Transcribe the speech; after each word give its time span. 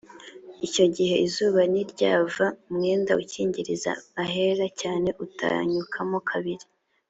icyo 0.67 0.85
gihe 0.95 1.15
izuba 1.27 1.61
ntiryava 1.71 2.45
umwenda 2.69 3.11
ukingiriza 3.21 3.91
ahera 4.23 4.65
cyane 4.81 5.09
utanyukamo 5.25 6.19
kabiri 6.29 6.65